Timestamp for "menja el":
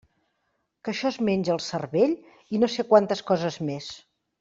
1.29-1.61